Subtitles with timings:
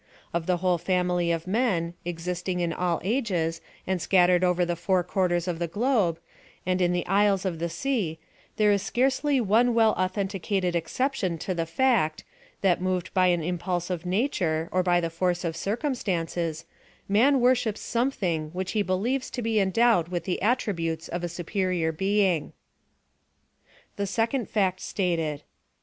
[0.33, 5.03] Of the whole family of man, existing in all ages, and scattered over the four
[5.03, 6.19] Quarters of the globe,
[6.65, 8.17] and in the isles of the sea,
[8.55, 12.23] there s scarcely one well authen ticated, exception to the fact,
[12.61, 16.65] that moved by an im pulse of nature, or the force of circumstances,
[17.07, 21.91] nan worships something v/hich he believes to be endowed with the attributes of a superior
[21.91, 22.53] being.
[23.97, 25.43] THE SECOND FACT STATED.